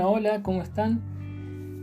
[0.00, 1.00] Hola, ¿cómo están?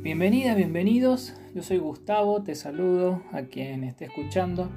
[0.01, 1.33] Bienvenidas, bienvenidos.
[1.53, 4.69] Yo soy Gustavo, te saludo a quien esté escuchando.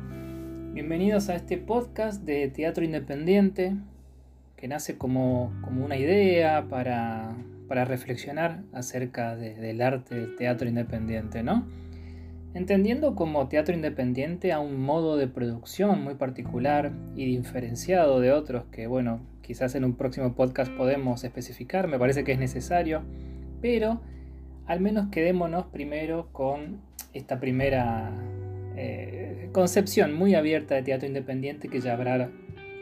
[0.72, 3.76] Bienvenidos a este podcast de teatro independiente
[4.56, 7.36] que nace como, como una idea para,
[7.68, 11.64] para reflexionar acerca del arte del teatro independiente, ¿no?
[12.58, 18.64] Entendiendo como teatro independiente a un modo de producción muy particular y diferenciado de otros
[18.72, 23.02] que, bueno, quizás en un próximo podcast podemos especificar, me parece que es necesario,
[23.60, 24.00] pero
[24.66, 26.80] al menos quedémonos primero con
[27.14, 28.10] esta primera
[28.74, 32.28] eh, concepción muy abierta de teatro independiente que ya habrá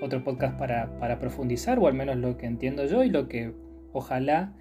[0.01, 3.53] otro podcast para, para, profundizar, o al menos lo que entiendo yo y lo que
[3.93, 4.55] ojalá,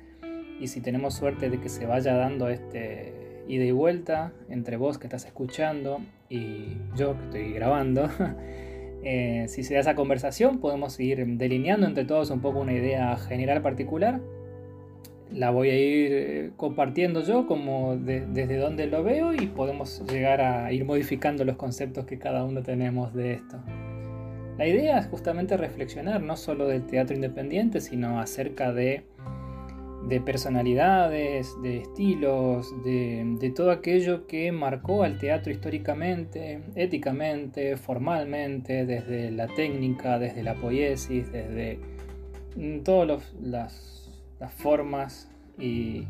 [0.60, 5.08] y si tenemos suerte de que se vaya dando este y vuelta entre vos que
[5.08, 6.00] estás escuchando
[6.30, 8.10] y yo que estoy grabando,
[9.04, 13.16] eh, si se da esa conversación podemos ir delineando entre todos un poco una idea
[13.18, 14.20] general particular
[15.32, 20.42] la voy a ir eh, compartiendo yo como desde donde lo veo y podemos llegar
[20.42, 23.58] a ir modificando los conceptos que cada uno tenemos de esto.
[24.58, 29.04] La idea es justamente reflexionar no solo del teatro independiente, sino acerca de,
[30.08, 38.86] de personalidades, de estilos, de, de, todo aquello que marcó al teatro históricamente, éticamente, formalmente,
[38.86, 41.80] desde la técnica, desde la poiesis, desde
[42.56, 43.96] mm, todas las
[44.40, 46.08] las formas y,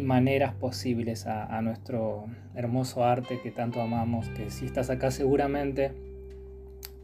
[0.00, 5.92] maneras posibles a, nuestro hermoso arte que tanto amamos, que si estás acá seguramente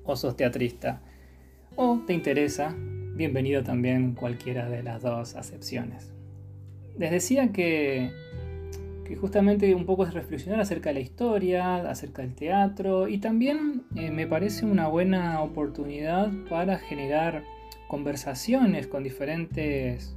[0.04, 1.00] o sos teatrista
[1.74, 2.76] o te interesa,
[3.14, 6.12] bienvenido también cualquiera de las dos acepciones.
[6.98, 8.10] Les decía que,
[9.04, 13.84] que justamente un poco es reflexionar acerca de la historia, acerca del teatro y también
[13.96, 17.44] eh, me parece una buena oportunidad para generar
[17.88, 20.16] conversaciones con diferentes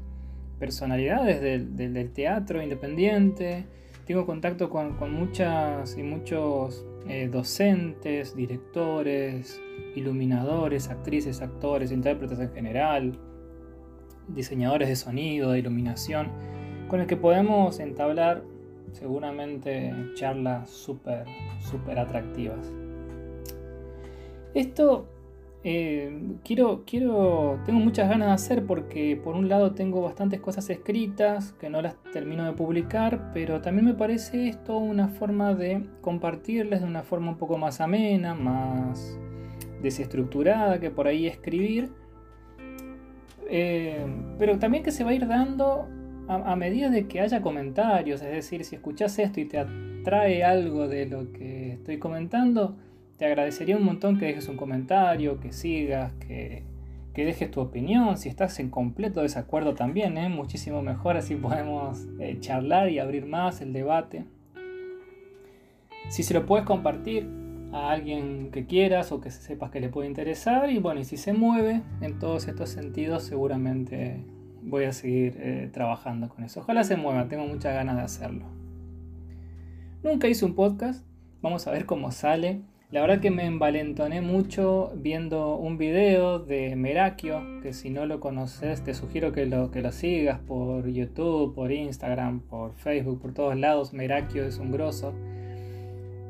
[0.59, 3.65] personalidades del, teatro independiente.
[4.05, 9.61] Tengo contacto con, muchas y muchos eh, docentes, directores,
[9.95, 13.19] iluminadores, actrices, actores, intérpretes en general,
[14.27, 16.29] diseñadores de sonido, de iluminación,
[16.87, 18.43] con el que podemos entablar
[18.91, 21.25] seguramente charlas súper,
[21.59, 22.71] súper atractivas.
[24.53, 25.07] Esto
[25.63, 30.69] eh, quiero, quiero, tengo muchas ganas de hacer porque por un lado tengo bastantes cosas
[30.69, 35.83] escritas que no las termino de publicar, pero también me parece esto una forma de
[36.01, 39.19] compartirles de una forma un poco más amena, más
[39.81, 41.89] desestructurada que por ahí escribir,
[43.49, 44.05] eh,
[44.37, 45.87] pero también que se va a ir dando
[46.27, 50.43] a, a medida de que haya comentarios, es decir, si escuchas esto y te atrae
[50.43, 52.77] algo de lo que estoy comentando,
[53.17, 56.63] te agradecería un montón que dejes un comentario, que sigas, que,
[57.15, 58.15] dejes tu opinión.
[58.15, 60.29] Si estás en completo desacuerdo también, ¿eh?
[60.29, 64.25] muchísimo mejor, así podemos eh, charlar y abrir más el debate.
[66.09, 67.27] Si se lo puedes compartir
[67.73, 71.17] a alguien que quieras o que sepas que le puede interesar, y bueno, y si
[71.17, 74.23] se mueve en todos estos sentidos, seguramente
[74.61, 76.59] voy a seguir eh, trabajando con eso.
[76.59, 78.45] Ojalá se mueva, tengo muchas ganas de hacerlo.
[80.03, 81.03] Nunca hice un podcast,
[81.41, 82.61] vamos a ver cómo sale.
[82.89, 88.21] La verdad que me envalentoné mucho viendo un video de Merakio, que si no lo
[88.21, 93.33] conoces te sugiero que lo, que lo sigas por YouTube, por Instagram, por Facebook, por
[93.33, 93.91] todos lados.
[93.91, 95.13] Merakio es un grosso.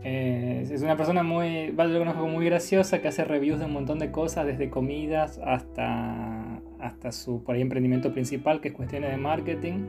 [0.04, 3.74] Eh, es una persona muy, yo lo conozco muy graciosa que hace reviews de un
[3.74, 9.86] montón de cosas, desde comidas hasta, hasta su emprendimiento principal, que es cuestiones de marketing.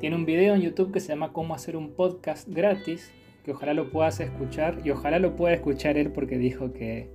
[0.00, 3.12] Tiene un video en YouTube que se llama Cómo hacer un podcast gratis,
[3.52, 7.10] ojalá lo puedas escuchar y ojalá lo pueda escuchar él porque dijo que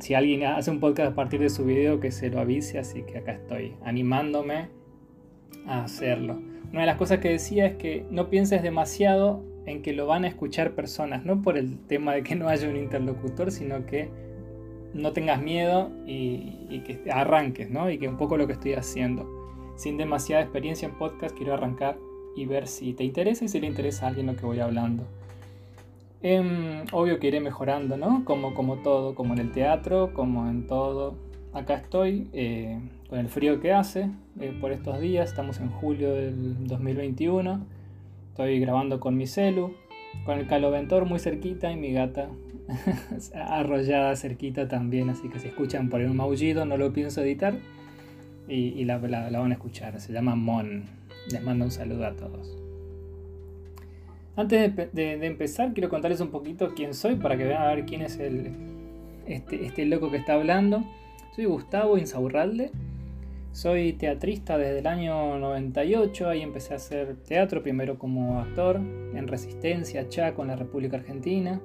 [0.00, 3.02] si alguien hace un podcast a partir de su video que se lo avise, así
[3.02, 4.68] que acá estoy animándome
[5.66, 6.40] a hacerlo.
[6.70, 10.24] Una de las cosas que decía es que no pienses demasiado en que lo van
[10.24, 14.08] a escuchar personas, no por el tema de que no haya un interlocutor, sino que
[14.94, 17.90] no tengas miedo y, y que arranques, ¿no?
[17.90, 19.28] Y que un poco lo que estoy haciendo.
[19.76, 21.98] Sin demasiada experiencia en podcast, quiero arrancar
[22.36, 25.04] y ver si te interesa y si le interesa a alguien lo que voy hablando.
[26.22, 28.24] Em, obvio que iré mejorando, ¿no?
[28.24, 31.16] Como, como todo, como en el teatro, como en todo.
[31.52, 32.78] Acá estoy eh,
[33.08, 34.10] con el frío que hace
[34.40, 37.66] eh, por estos días, estamos en julio del 2021.
[38.28, 39.74] Estoy grabando con mi celu,
[40.24, 42.28] con el caloventor muy cerquita y mi gata
[43.34, 47.54] arrollada cerquita también, así que si escuchan por un maullido no lo pienso editar
[48.48, 51.05] y, la van a escuchar, se llama Mon.
[51.30, 52.56] Les mando un saludo a todos.
[54.36, 58.02] Antes de, empezar, quiero contarles un poquito quién soy para que vean a ver quién
[58.02, 58.52] es el,
[59.26, 60.84] este, este loco que está hablando.
[61.34, 62.70] Soy Gustavo Insaurralde.
[63.52, 69.26] Soy teatrista desde el año 98, ahí empecé a hacer teatro, primero como actor en
[69.26, 71.58] Resistencia, Chaco, en la República Argentina.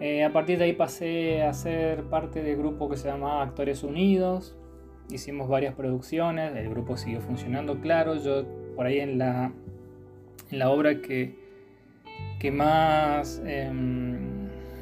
[0.00, 3.82] Eh, a partir de ahí pasé a ser parte del grupo que se llama Actores
[3.82, 4.56] Unidos.
[5.10, 8.16] Hicimos varias producciones, el grupo siguió funcionando, claro.
[8.16, 8.44] Yo
[8.74, 9.52] por ahí en la,
[10.50, 11.34] en la obra que,
[12.38, 13.42] que más...
[13.46, 14.36] Em,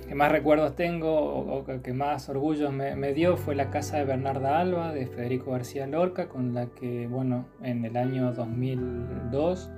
[0.07, 4.61] que más recuerdos tengo o, que más orgullo me, dio fue la casa de Bernarda
[4.61, 9.71] Alba de Federico García Lorca, con la que, bueno, en el año 2002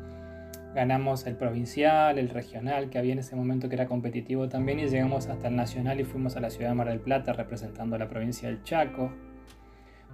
[0.74, 4.88] ganamos el provincial, el regional, que había en ese momento que era competitivo también, y
[4.88, 7.98] llegamos hasta el nacional y fuimos a la ciudad de Mar del Plata representando a
[7.98, 9.10] la provincia del Chaco.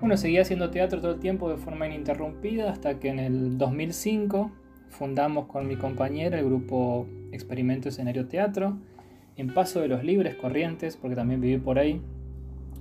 [0.00, 4.50] Bueno, seguía haciendo teatro todo el tiempo de forma ininterrumpida hasta que en el 2005
[4.88, 8.78] fundamos con mi compañera el grupo Experimento Escenario Teatro
[9.36, 12.00] en Paso de los Libres, Corrientes, porque también viví por ahí.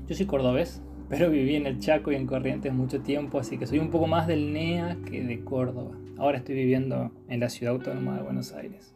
[0.08, 3.68] Yo soy cordobés, pero viví en el Chaco y en Corrientes mucho tiempo, así que
[3.68, 5.96] soy un poco más del NEA que de Córdoba.
[6.18, 8.94] Ahora estoy viviendo en la ciudad autónoma de Buenos Aires.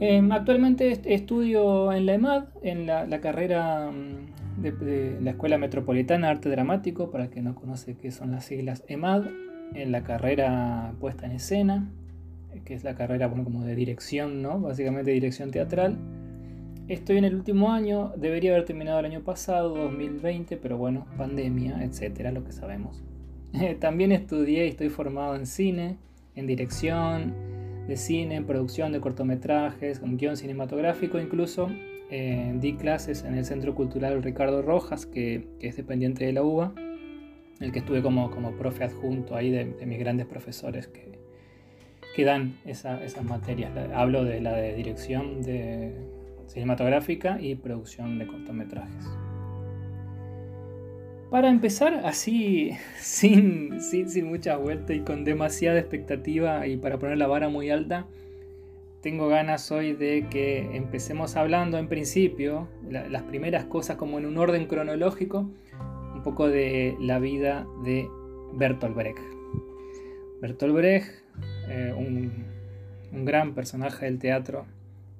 [0.00, 3.90] Em, actualmente estudio en la EMAD, en la, carrera
[4.60, 8.84] de, la Escuela Metropolitana de Arte Dramático, para que no conoce qué son las siglas
[8.88, 9.26] EMAD,
[9.74, 11.90] en la carrera puesta en escena
[12.64, 14.60] que es la carrera bueno, como de dirección, ¿no?
[14.60, 15.96] Básicamente dirección teatral.
[16.88, 21.84] Estoy en el último año, debería haber terminado el año pasado, 2020, pero bueno, pandemia,
[21.84, 23.02] etcétera, lo que sabemos.
[23.80, 25.98] También estudié y estoy formado en cine,
[26.34, 27.34] en dirección
[27.86, 31.68] de cine, en producción de cortometrajes, con guion cinematográfico, incluso
[32.10, 36.74] eh, di clases en el Centro Cultural Ricardo Rojas, que, es dependiente de la UBA,
[37.60, 41.18] el que estuve como, como profe adjunto ahí de, de mis grandes profesores que,
[42.18, 43.72] que dan esas materias.
[43.94, 45.92] Hablo de la de dirección de
[46.46, 49.06] cinematográfica y producción de cortometrajes.
[51.30, 57.18] Para empezar, así, sin, sin, sin mucha vuelta y con demasiada expectativa y para poner
[57.18, 58.06] la vara muy alta,
[59.02, 64.38] tengo ganas hoy de que empecemos hablando en principio, las primeras cosas como en un
[64.38, 65.50] orden cronológico,
[66.14, 68.08] un poco de la vida de
[68.54, 69.20] Bertolt Brecht.
[70.40, 71.08] Bertolt Brecht
[71.68, 72.58] eh, un,
[73.24, 74.66] gran personaje del teatro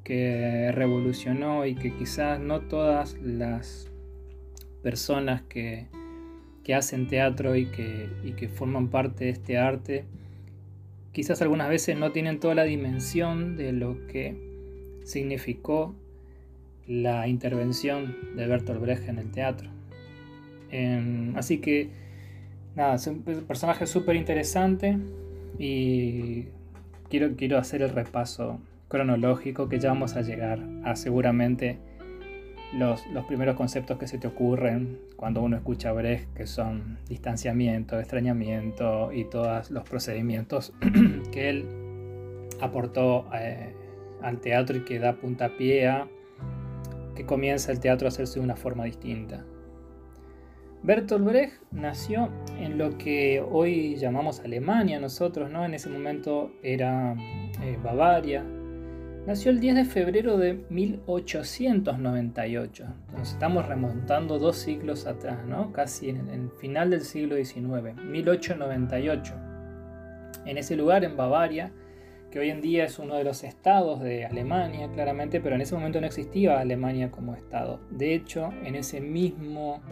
[0.05, 3.91] que revolucionó y que quizás no todas las
[4.83, 5.87] personas que,
[6.75, 10.05] hacen teatro y que, y que, forman parte de este arte,
[11.19, 14.37] quizás algunas veces no tienen toda la dimensión de lo que
[15.03, 15.93] significó
[16.87, 19.69] la intervención de Bertolt Brecht en el teatro.
[21.35, 21.91] así que,
[22.76, 24.97] nada, es un personaje súper interesante
[25.59, 26.44] y
[27.11, 31.81] quiero, quiero hacer el repaso cronológico que ya vamos a llegar a seguramente
[32.73, 39.12] los, primeros conceptos que se te ocurren cuando uno escucha Brecht, que son distanciamiento, extrañamiento
[39.12, 40.73] y todos los procedimientos
[41.32, 41.67] que él
[42.61, 43.75] aportó eh,
[44.23, 46.09] al teatro y que da puntapié a
[47.15, 49.44] que comienza el teatro a hacerse de una forma distinta.
[50.82, 52.29] Bertolt Brecht nació
[52.59, 55.64] en lo que hoy llamamos Alemania nosotros, ¿no?
[55.64, 57.17] En ese momento era
[57.62, 58.44] eh, Bavaria.
[59.28, 62.87] Nació el 10 de febrero de 1898.
[63.11, 65.70] Entonces estamos remontando dos siglos atrás, ¿no?
[65.70, 69.35] Casi en el final del siglo XIX, 1898.
[70.47, 71.73] En ese lugar, en Bavaria,
[72.30, 75.75] que hoy en día es uno de los estados de Alemania, claramente, pero en ese
[75.75, 77.80] momento no existía Alemania como estado.
[77.90, 79.82] De hecho, en ese mismo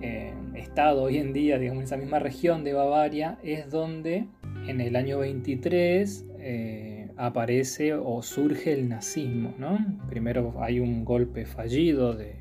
[0.00, 4.28] eh, estado hoy en día, digamos, en esa misma región de Bavaria, es donde
[4.66, 9.54] en el año 23 eh, aparece o surge el nazismo.
[9.58, 9.78] ¿no?
[10.08, 12.36] Primero hay un golpe fallido de,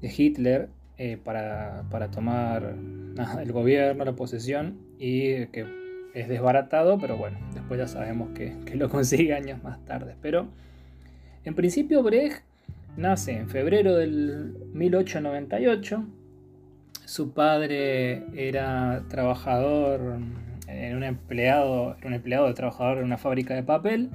[0.00, 2.74] de Hitler eh, para, tomar
[3.40, 5.66] el gobierno, la posesión, y que
[6.14, 10.14] es desbaratado, pero bueno, después ya sabemos que, que lo consigue años más tarde.
[10.20, 10.48] Pero
[11.44, 12.44] en principio Brecht
[12.96, 16.04] Nace en febrero del 1898.
[17.04, 20.18] Su padre era trabajador,
[20.68, 24.10] era un empleado, era un empleado de trabajador en una fábrica de papel.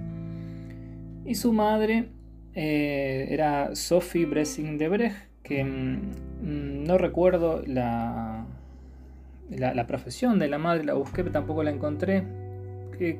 [1.26, 2.10] Y su madre
[2.56, 8.46] eh, era Sophie Bressing de Brecht, que mm, no recuerdo la,
[9.50, 12.24] la, profesión de la madre, la busqué, pero tampoco la encontré.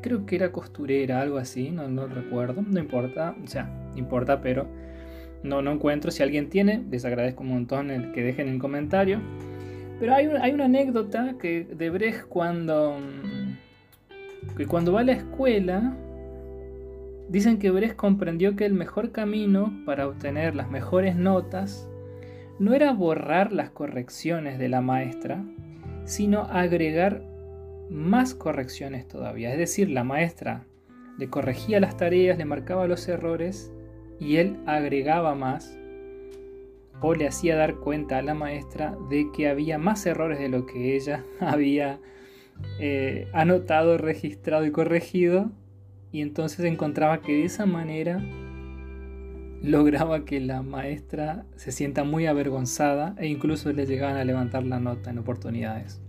[0.02, 4.68] creo que era costurera, algo así, no, no recuerdo, no importa, o sea, importa, pero
[5.44, 6.12] no, no encuentro.
[6.12, 9.22] Si alguien tiene, les agradezco un montón el que dejen en comentario.
[10.00, 12.98] Pero hay, hay una anécdota que de Brecht cuando,
[14.56, 15.94] que cuando va a la escuela,
[17.28, 21.90] dicen que Brecht comprendió que el mejor camino para obtener las mejores notas
[22.60, 25.44] no era borrar las correcciones de la maestra,
[26.06, 27.24] sino agregar
[27.90, 29.52] más correcciones todavía.
[29.52, 30.66] Es decir, la maestra
[31.18, 33.74] le corregía las tareas, le marcaba los errores
[34.20, 35.79] y él agregaba más
[37.02, 40.66] o le hacía dar cuenta a la maestra de que había más errores de lo
[40.66, 42.00] que ella había
[42.80, 45.52] eh, anotado, registrado y corregido
[46.12, 48.22] y entonces encontraba que de esa manera
[49.62, 54.80] lograba que la maestra se sienta muy avergonzada e incluso le llegaban a levantar la
[54.80, 56.02] nota en oportunidades.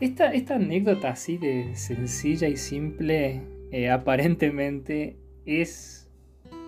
[0.00, 5.95] Esta, anécdota así de sencilla y simple eh, aparentemente es,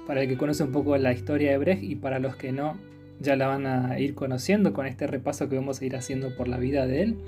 [0.09, 2.79] para el que conoce un poco la historia de Brecht y para los que no,
[3.21, 6.49] ya la van a ir conociendo con este repaso que vamos a ir haciendo por
[6.49, 7.19] la vida de él.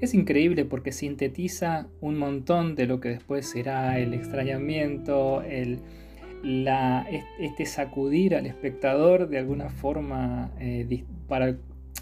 [0.00, 5.80] Es increíble porque sintetiza un montón de lo que después será el extrañamiento, el,
[7.38, 11.54] este sacudir al espectador de alguna forma eh, para,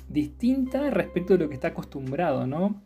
[0.09, 2.81] distinta respecto de lo que está acostumbrado, ¿no?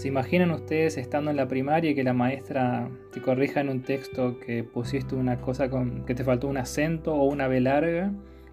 [0.00, 3.82] ¿Se imaginan ustedes estando en la primaria y que la maestra te corrija en un
[3.82, 8.10] texto que pusiste una cosa con que te faltó un acento o una B larga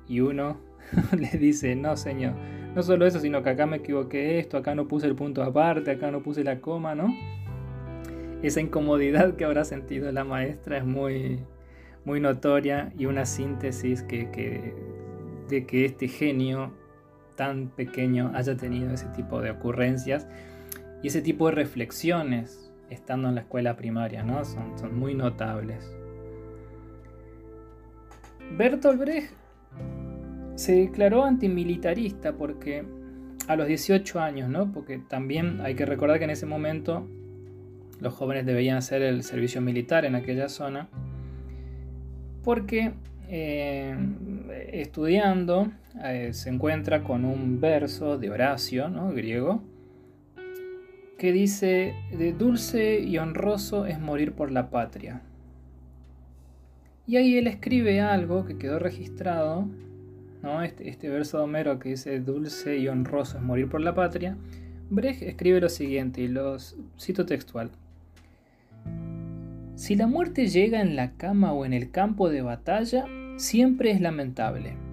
[0.09, 0.57] y uno
[1.17, 2.33] le dice, no señor,
[2.75, 5.91] no solo eso, sino que acá me equivoqué esto, acá no puse el punto aparte,
[5.91, 7.15] acá no puse la coma, ¿no?
[8.43, 11.39] Esa incomodidad que habrá sentido la maestra es muy,
[12.03, 14.73] muy notoria y una síntesis que,
[15.47, 16.73] de que este genio
[17.37, 20.27] tan pequeño haya tenido ese tipo de ocurrencias
[21.01, 24.43] y ese tipo de reflexiones estando en la escuela primaria, ¿no?
[24.45, 25.93] Son, muy notables.
[28.57, 29.31] Bertolt Brecht
[30.55, 32.85] se declaró antimilitarista porque
[33.47, 34.71] a los 18 años, ¿no?
[34.71, 37.07] Porque también hay que recordar que en ese momento
[37.99, 40.87] los jóvenes debían hacer el servicio militar en aquella zona
[42.43, 42.93] porque
[43.27, 43.93] eh,
[44.71, 45.69] estudiando
[46.03, 49.11] eh, se encuentra con un verso de Horacio, ¿no?
[49.11, 49.61] griego,
[51.17, 55.21] que dice, de dulce y honroso es morir por la patria.
[57.07, 59.67] Y ahí él escribe algo que quedó registrado,
[60.43, 60.61] ¿no?
[60.61, 64.37] este, este verso de Homero que dice, dulce y honroso es morir por la patria.
[64.89, 66.57] Brecht escribe lo siguiente, y lo
[66.99, 67.71] cito textual.
[69.75, 73.05] Si la muerte llega en la cama o en el campo de batalla,
[73.37, 74.86] siempre es lamentable.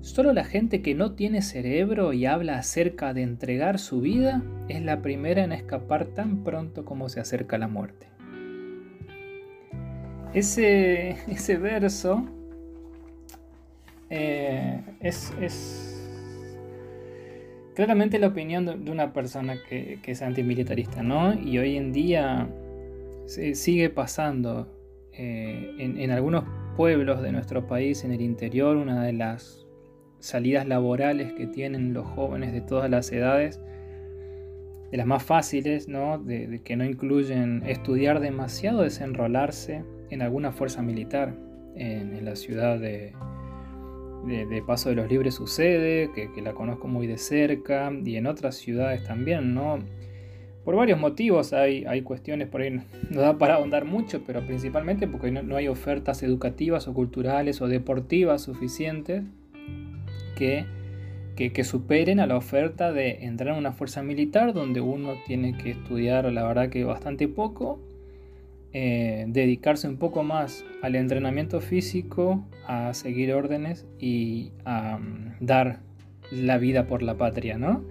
[0.00, 4.82] Solo la gente que no tiene cerebro y habla acerca de entregar su vida es
[4.82, 8.06] la primera en escapar tan pronto como se acerca la muerte.
[10.34, 12.26] Ese, ese verso
[14.10, 15.32] eh, es,
[17.74, 21.34] claramente la opinión de, una persona que, que es antimilitarista, ¿no?
[21.34, 22.48] Y hoy en día
[23.28, 24.66] sigue pasando
[25.12, 26.44] eh, en, algunos
[26.76, 29.66] pueblos de nuestro país, en el interior, una de las
[30.20, 33.60] salidas laborales que tienen los jóvenes de todas las edades,
[34.90, 36.18] de las más fáciles, ¿no?
[36.18, 41.34] De, que no incluyen estudiar demasiado, desenrolarse en alguna fuerza militar.
[41.74, 43.12] En, la ciudad de,
[44.66, 49.04] Paso de los Libres sucede, que, la conozco muy de cerca, y en otras ciudades
[49.04, 49.78] también, ¿no?
[50.64, 55.06] Por varios motivos hay, hay cuestiones por ahí, no da para ahondar mucho, pero principalmente
[55.06, 59.22] porque no, hay ofertas educativas o culturales o deportivas suficientes
[60.38, 65.70] que, superen a la oferta de entrar en una fuerza militar donde uno tiene que
[65.70, 67.80] estudiar, la verdad que bastante poco,
[68.72, 75.80] eh, dedicarse un poco más al entrenamiento físico, a seguir órdenes y a mm, dar
[76.30, 77.84] la vida por la patria, ¿no?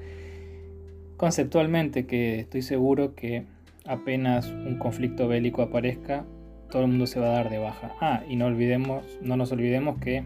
[1.18, 3.44] conceptualmente que estoy seguro que
[3.86, 6.26] apenas un conflicto bélico aparezca,
[6.70, 7.96] todo el mundo se va a dar de baja.
[8.00, 10.24] Ah, y no olvidemos, no nos olvidemos que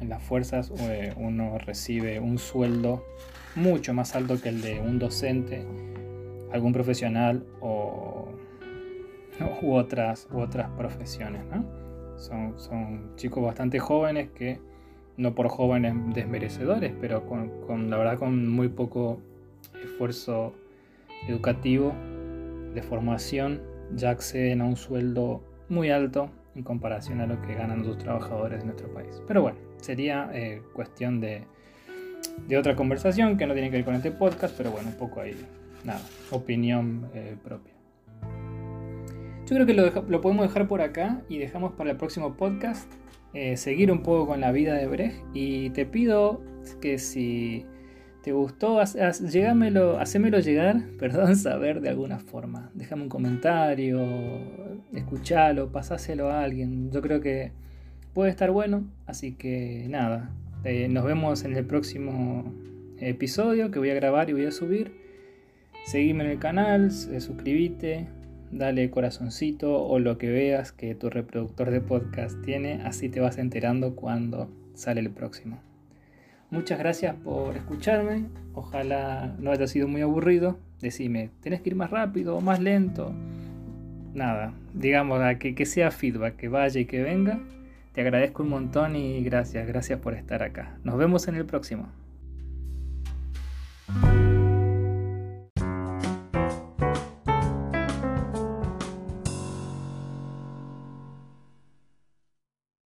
[0.00, 3.04] en las fuerzas eh, uno recibe un sueldo
[3.54, 5.66] mucho más alto que el de un docente,
[6.52, 8.28] algún profesional o
[9.62, 11.42] u otras, u otras profesiones.
[12.16, 14.60] Son, son, chicos bastante jóvenes que,
[15.16, 19.20] no por jóvenes desmerecedores, pero con, con la verdad con muy poco
[19.84, 20.52] esfuerzo
[21.28, 21.92] educativo,
[22.74, 23.62] de formación,
[23.94, 28.60] ya acceden a un sueldo muy alto en comparación a lo que ganan los trabajadores
[28.60, 29.22] de nuestro país.
[29.26, 31.42] Pero bueno, sería eh, cuestión de,
[32.46, 35.20] de, otra conversación que no tiene que ver con este podcast, pero bueno, un poco
[35.20, 35.34] ahí,
[35.84, 37.72] nada, opinión eh, propia.
[39.46, 42.90] Yo creo que lo, podemos dejar por acá y dejamos para el próximo podcast
[43.32, 46.42] eh, seguir un poco con la vida de Brecht y te pido
[46.80, 47.64] que si
[48.22, 48.82] ¿Te gustó?
[49.30, 52.70] Llegámelo, hacémelo llegar, perdón, saber de alguna forma.
[52.74, 54.04] Déjame un comentario,
[54.92, 56.90] escuchalo, pasáselo a alguien.
[56.90, 57.52] Yo creo que
[58.18, 60.28] puede estar bueno, así que nada.
[60.64, 62.52] Eh, nos vemos en el próximo
[62.98, 64.90] episodio que voy a grabar y voy a subir.
[65.86, 68.08] Seguime en el canal, suscríbete,
[68.50, 73.38] dale corazoncito o lo que veas que tu reproductor de podcast tiene, así te vas
[73.38, 75.60] enterando cuando sale el próximo.
[76.50, 80.58] Muchas gracias por escucharme, ojalá no haya sido muy aburrido.
[80.80, 83.14] Decime, ¿tenés que ir más rápido o más lento?
[84.12, 87.38] Nada, digamos que, que sea feedback, que vaya y que venga.
[87.98, 90.78] Te agradezco un montón y gracias, gracias por estar acá.
[90.84, 91.88] Nos vemos en el próximo.